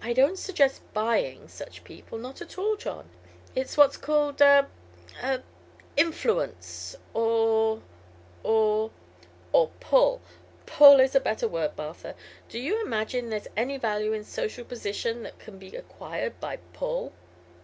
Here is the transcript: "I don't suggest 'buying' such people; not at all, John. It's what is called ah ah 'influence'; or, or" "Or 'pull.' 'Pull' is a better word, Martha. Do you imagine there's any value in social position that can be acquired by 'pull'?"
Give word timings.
"I 0.00 0.12
don't 0.12 0.38
suggest 0.38 0.80
'buying' 0.92 1.48
such 1.48 1.82
people; 1.82 2.18
not 2.18 2.40
at 2.40 2.56
all, 2.56 2.76
John. 2.76 3.10
It's 3.56 3.76
what 3.76 3.90
is 3.90 3.96
called 3.96 4.40
ah 4.40 4.66
ah 5.24 5.40
'influence'; 5.96 6.94
or, 7.12 7.82
or" 8.44 8.92
"Or 9.52 9.70
'pull.' 9.80 10.20
'Pull' 10.66 11.00
is 11.00 11.16
a 11.16 11.20
better 11.20 11.48
word, 11.48 11.72
Martha. 11.76 12.14
Do 12.48 12.60
you 12.60 12.80
imagine 12.84 13.28
there's 13.28 13.48
any 13.56 13.76
value 13.76 14.12
in 14.12 14.22
social 14.22 14.64
position 14.64 15.24
that 15.24 15.40
can 15.40 15.58
be 15.58 15.74
acquired 15.74 16.38
by 16.38 16.58
'pull'?" 16.72 17.12